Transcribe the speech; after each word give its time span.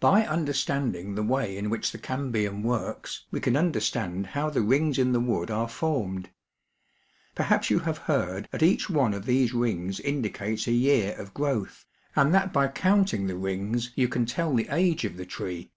By 0.00 0.24
understanding 0.24 1.14
the 1.14 1.22
way 1.22 1.58
in 1.58 1.68
which 1.68 1.92
the 1.92 1.98
cambium 1.98 2.62
works 2.62 3.26
we 3.30 3.38
can 3.38 3.54
understand 3.54 4.28
how 4.28 4.48
the 4.48 4.62
rings 4.62 4.98
in 4.98 5.12
the 5.12 5.20
wood 5.20 5.50
are 5.50 5.68
formed. 5.68 6.30
Perhaps 7.34 7.68
you 7.68 7.80
have 7.80 7.98
heard 8.08 8.48
that 8.50 8.62
each 8.62 8.88
one 8.88 9.12
of 9.12 9.26
these 9.26 9.52
rings 9.52 10.00
indi 10.00 10.30
cates 10.30 10.66
a 10.66 10.72
year 10.72 11.14
of 11.18 11.34
growth, 11.34 11.84
and 12.16 12.32
that 12.32 12.50
by 12.50 12.66
counting 12.66 13.26
the 13.26 13.36
rings 13.36 13.90
you 13.94 14.08
can 14.08 14.24
tell 14.24 14.54
the 14.54 14.68
age 14.70 15.04
of 15.04 15.18
the 15.18 15.26
tree. 15.26 15.70